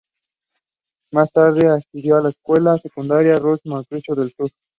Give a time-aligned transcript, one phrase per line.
[1.13, 4.49] Más tarde, asistió a la escuela secundaria Rosso en Mauritania del sur.